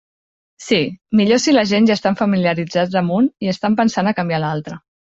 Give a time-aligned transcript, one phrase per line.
[0.67, 0.79] Si,
[1.19, 4.49] millor si la gent ja estan familiaritzats amb un i estan pensant a canviar a
[4.51, 4.85] l'altre.